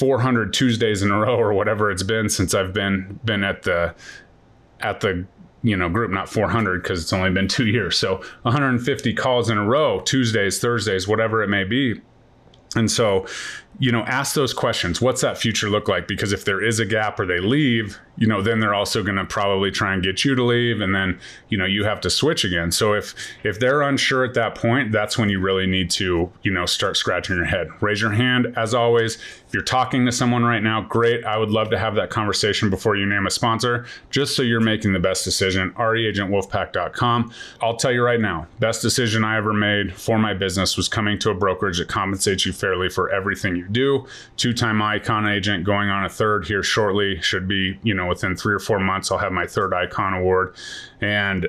400 0.00 0.54
Tuesdays 0.54 1.02
in 1.02 1.10
a 1.10 1.18
row 1.18 1.36
or 1.36 1.52
whatever 1.52 1.90
it's 1.90 2.02
been 2.02 2.30
since 2.30 2.54
I've 2.54 2.72
been 2.72 3.20
been 3.22 3.44
at 3.44 3.64
the 3.64 3.94
at 4.80 5.00
the 5.00 5.26
you 5.62 5.76
know 5.76 5.90
group 5.90 6.10
not 6.10 6.26
400 6.26 6.82
because 6.82 7.02
it's 7.02 7.12
only 7.12 7.30
been 7.30 7.48
two 7.48 7.66
years. 7.66 7.98
So 7.98 8.16
150 8.42 9.12
calls 9.12 9.50
in 9.50 9.58
a 9.58 9.64
row 9.64 10.00
tuesdays 10.00 10.58
thursdays 10.58 11.06
whatever 11.06 11.42
it 11.42 11.48
may 11.48 11.64
be. 11.64 12.00
And 12.74 12.90
so 12.90 13.26
you 13.78 13.92
know 13.92 14.00
ask 14.02 14.34
those 14.34 14.52
questions 14.52 15.00
what's 15.00 15.20
that 15.20 15.38
future 15.38 15.70
look 15.70 15.88
like 15.88 16.06
because 16.06 16.32
if 16.32 16.44
there 16.44 16.62
is 16.62 16.80
a 16.80 16.84
gap 16.84 17.18
or 17.18 17.26
they 17.26 17.40
leave 17.40 17.98
you 18.20 18.26
know, 18.26 18.42
then 18.42 18.60
they're 18.60 18.74
also 18.74 19.02
going 19.02 19.16
to 19.16 19.24
probably 19.24 19.70
try 19.70 19.94
and 19.94 20.02
get 20.02 20.26
you 20.26 20.34
to 20.34 20.44
leave, 20.44 20.82
and 20.82 20.94
then 20.94 21.18
you 21.48 21.56
know 21.56 21.64
you 21.64 21.84
have 21.84 22.02
to 22.02 22.10
switch 22.10 22.44
again. 22.44 22.70
So 22.70 22.92
if 22.92 23.14
if 23.44 23.58
they're 23.58 23.80
unsure 23.80 24.24
at 24.24 24.34
that 24.34 24.54
point, 24.54 24.92
that's 24.92 25.16
when 25.16 25.30
you 25.30 25.40
really 25.40 25.66
need 25.66 25.90
to 25.92 26.30
you 26.42 26.52
know 26.52 26.66
start 26.66 26.98
scratching 26.98 27.36
your 27.36 27.46
head. 27.46 27.68
Raise 27.80 28.02
your 28.02 28.12
hand 28.12 28.52
as 28.56 28.74
always. 28.74 29.14
If 29.14 29.54
you're 29.54 29.62
talking 29.62 30.04
to 30.04 30.12
someone 30.12 30.44
right 30.44 30.62
now, 30.62 30.82
great. 30.82 31.24
I 31.24 31.38
would 31.38 31.50
love 31.50 31.70
to 31.70 31.78
have 31.78 31.94
that 31.94 32.10
conversation 32.10 32.68
before 32.68 32.94
you 32.94 33.06
name 33.06 33.26
a 33.26 33.30
sponsor, 33.30 33.86
just 34.10 34.36
so 34.36 34.42
you're 34.42 34.60
making 34.60 34.92
the 34.92 35.00
best 35.00 35.24
decision. 35.24 35.70
reagentwolfpack.com. 35.72 37.32
I'll 37.62 37.76
tell 37.76 37.90
you 37.90 38.04
right 38.04 38.20
now, 38.20 38.46
best 38.58 38.82
decision 38.82 39.24
I 39.24 39.38
ever 39.38 39.54
made 39.54 39.94
for 39.94 40.18
my 40.18 40.34
business 40.34 40.76
was 40.76 40.88
coming 40.88 41.18
to 41.20 41.30
a 41.30 41.34
brokerage 41.34 41.78
that 41.78 41.88
compensates 41.88 42.44
you 42.44 42.52
fairly 42.52 42.90
for 42.90 43.10
everything 43.10 43.56
you 43.60 43.68
do. 43.68 44.06
Two-time 44.36 44.82
icon 44.82 45.26
agent, 45.28 45.64
going 45.64 45.88
on 45.88 46.04
a 46.04 46.08
third 46.08 46.46
here 46.46 46.62
shortly. 46.62 47.20
Should 47.20 47.46
be 47.46 47.78
you 47.82 47.94
know 47.94 48.06
within 48.06 48.36
three 48.36 48.54
or 48.54 48.58
four 48.58 48.80
months, 48.80 49.10
I'll 49.10 49.18
have 49.18 49.32
my 49.32 49.46
third 49.46 49.72
icon 49.72 50.14
award. 50.14 50.54
And 51.00 51.48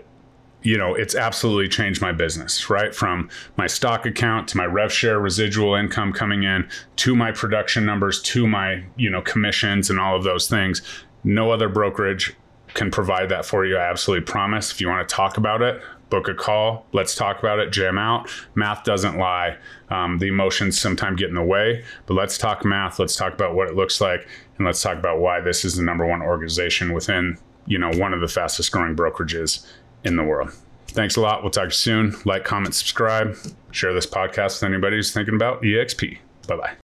you 0.63 0.77
know, 0.77 0.93
it's 0.93 1.15
absolutely 1.15 1.67
changed 1.67 2.01
my 2.01 2.11
business, 2.11 2.69
right? 2.69 2.93
From 2.93 3.29
my 3.57 3.67
stock 3.67 4.05
account 4.05 4.47
to 4.49 4.57
my 4.57 4.65
rev 4.65 4.91
share 4.93 5.19
residual 5.19 5.75
income 5.75 6.13
coming 6.13 6.43
in 6.43 6.69
to 6.97 7.15
my 7.15 7.31
production 7.31 7.85
numbers 7.85 8.21
to 8.23 8.47
my, 8.47 8.83
you 8.95 9.09
know, 9.09 9.21
commissions 9.21 9.89
and 9.89 9.99
all 9.99 10.15
of 10.15 10.23
those 10.23 10.47
things. 10.47 10.81
No 11.23 11.51
other 11.51 11.69
brokerage 11.69 12.35
can 12.73 12.91
provide 12.91 13.29
that 13.29 13.45
for 13.45 13.65
you. 13.65 13.77
I 13.77 13.89
absolutely 13.89 14.25
promise. 14.25 14.71
If 14.71 14.79
you 14.79 14.87
want 14.87 15.07
to 15.07 15.15
talk 15.15 15.37
about 15.37 15.61
it, 15.61 15.81
book 16.11 16.27
a 16.27 16.35
call. 16.35 16.85
Let's 16.93 17.15
talk 17.15 17.39
about 17.39 17.57
it, 17.57 17.71
jam 17.71 17.97
out. 17.97 18.29
Math 18.53 18.83
doesn't 18.83 19.17
lie. 19.17 19.57
Um, 19.89 20.19
the 20.19 20.27
emotions 20.27 20.79
sometimes 20.79 21.19
get 21.19 21.29
in 21.29 21.35
the 21.35 21.41
way, 21.41 21.83
but 22.05 22.13
let's 22.13 22.37
talk 22.37 22.63
math. 22.63 22.99
Let's 22.99 23.15
talk 23.15 23.33
about 23.33 23.55
what 23.55 23.67
it 23.67 23.75
looks 23.75 23.99
like, 23.99 24.27
and 24.57 24.67
let's 24.67 24.81
talk 24.81 24.97
about 24.97 25.19
why 25.19 25.41
this 25.41 25.65
is 25.65 25.75
the 25.75 25.83
number 25.83 26.05
one 26.05 26.21
organization 26.21 26.93
within 26.93 27.39
you 27.65 27.79
know 27.79 27.89
one 27.93 28.13
of 28.13 28.21
the 28.21 28.27
fastest 28.27 28.71
growing 28.71 28.95
brokerages 28.95 29.65
in 30.03 30.15
the 30.15 30.23
world. 30.23 30.51
Thanks 30.89 31.15
a 31.15 31.21
lot. 31.21 31.41
We'll 31.41 31.51
talk 31.51 31.63
to 31.63 31.67
you 31.69 31.71
soon. 31.71 32.15
Like, 32.25 32.43
comment, 32.43 32.75
subscribe, 32.75 33.35
share 33.71 33.93
this 33.93 34.05
podcast 34.05 34.61
with 34.61 34.63
anybody 34.63 34.97
who's 34.97 35.13
thinking 35.13 35.35
about 35.35 35.63
EXP. 35.63 36.19
Bye 36.47 36.55
bye. 36.57 36.80